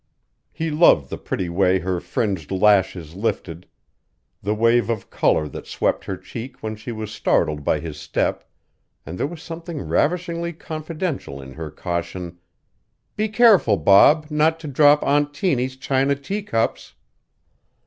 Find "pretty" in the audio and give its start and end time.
1.19-1.47